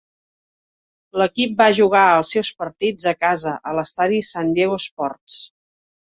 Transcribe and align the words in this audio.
L'equip 1.21 1.51
va 1.59 1.67
jugar 1.79 2.05
els 2.21 2.31
seus 2.35 2.49
partits 2.61 3.05
a 3.11 3.13
casa 3.25 3.53
a 3.73 3.75
l'estadi 3.81 4.23
San 4.29 4.49
Diego 4.55 4.79
Sports. 4.87 5.37